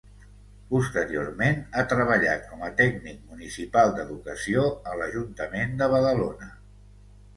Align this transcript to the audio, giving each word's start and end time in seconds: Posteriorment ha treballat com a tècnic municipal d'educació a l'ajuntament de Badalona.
Posteriorment 0.69 1.59
ha 1.73 1.83
treballat 1.91 2.47
com 2.53 2.65
a 2.67 2.71
tècnic 2.81 3.21
municipal 3.33 3.93
d'educació 3.99 4.65
a 4.93 4.97
l'ajuntament 5.03 5.77
de 5.83 5.91
Badalona. 5.97 6.51